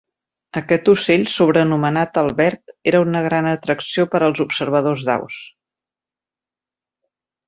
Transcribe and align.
Aquest 0.59 0.87
ocell, 0.91 1.25
sobrenomenat 1.33 2.17
"Albert", 2.21 2.73
era 2.91 3.01
una 3.07 3.21
gran 3.25 3.49
atracció 3.51 4.05
per 4.15 4.21
als 4.29 4.41
observadors 4.49 5.05
d'aus. 5.11 5.37